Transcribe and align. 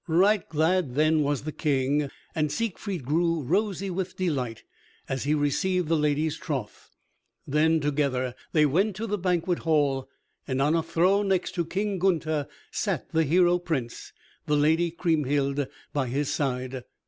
Right 0.07 0.49
glad 0.49 0.95
then 0.95 1.21
was 1.21 1.43
the 1.43 1.51
King, 1.51 2.09
and 2.33 2.51
Siegfried 2.51 3.05
grew 3.05 3.43
rosy 3.43 3.91
with 3.91 4.15
delight 4.17 4.63
as 5.07 5.25
he 5.25 5.35
received 5.35 5.89
the 5.89 5.95
lady's 5.95 6.37
troth. 6.37 6.89
Then 7.45 7.79
together 7.79 8.33
they 8.51 8.65
went 8.65 8.95
to 8.95 9.05
the 9.05 9.19
banquet 9.19 9.59
hall, 9.59 10.09
and 10.47 10.59
on 10.59 10.73
a 10.75 10.81
throne 10.81 11.27
next 11.27 11.51
to 11.51 11.65
King 11.67 11.99
Gunther 11.99 12.47
sat 12.71 13.11
the 13.11 13.25
hero 13.25 13.59
prince, 13.59 14.11
the 14.47 14.57
lady 14.57 14.89
Kriemhild 14.89 15.67
by 15.93 16.07
his 16.07 16.33
side. 16.33 16.81